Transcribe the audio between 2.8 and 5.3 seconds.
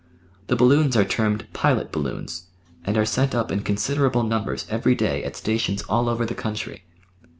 and are sent up in considerable numbers every day